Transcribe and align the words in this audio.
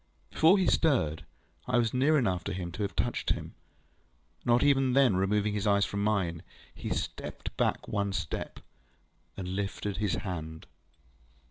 Before 0.31 0.57
he 0.57 0.65
stirred, 0.65 1.27
I 1.67 1.77
was 1.77 1.93
near 1.93 2.17
enough 2.17 2.43
to 2.45 2.53
him 2.55 2.71
to 2.71 2.81
have 2.81 2.95
touched 2.95 3.29
him. 3.33 3.53
Not 4.43 4.63
even 4.63 4.93
then 4.93 5.15
removing 5.15 5.53
his 5.53 5.67
eyes 5.67 5.85
from 5.85 6.03
mine, 6.03 6.41
he 6.73 6.89
stepped 6.89 7.55
back 7.55 7.87
one 7.87 8.11
step, 8.11 8.61
and 9.37 9.49
lifted 9.49 9.97
his 9.97 10.15
hand. 10.15 10.65